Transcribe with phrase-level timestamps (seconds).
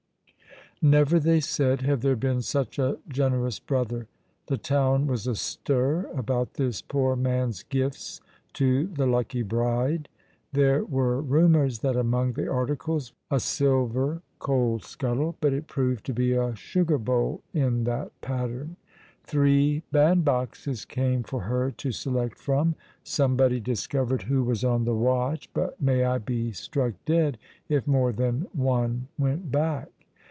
[0.83, 4.07] Never, they said, had there been such a generous brother.
[4.47, 8.19] The town was astir about this poor man's gifts
[8.53, 10.09] to the lucky bride.
[10.51, 16.03] There were rumours that among the articles was a silver coal scuttle, but it proved
[16.07, 18.75] to be a sugar bowl in that pattern.
[19.23, 22.73] Three bandboxes came for her to select from;
[23.03, 27.37] somebody discovered who was on the watch, but may I be struck dead
[27.69, 29.89] if more than one went back.